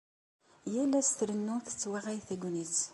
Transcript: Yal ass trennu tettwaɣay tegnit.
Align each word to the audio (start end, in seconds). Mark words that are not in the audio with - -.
Yal 0.73 0.91
ass 0.99 1.09
trennu 1.17 1.55
tettwaɣay 1.65 2.19
tegnit. 2.27 2.77